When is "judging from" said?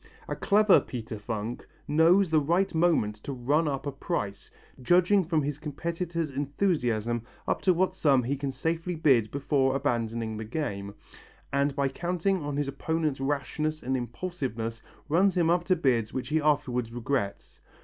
4.81-5.43